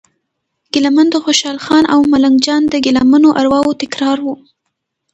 ګیله 0.71 0.89
من 0.95 1.07
د 1.11 1.15
خوشال 1.23 1.57
خان 1.65 1.83
او 1.93 1.99
ملنګ 2.11 2.37
جان 2.45 2.61
د 2.69 2.73
ګیله 2.85 3.03
منو 3.11 3.29
ارواوو 3.39 3.79
تکرار 3.81 4.17
و. 4.23 4.27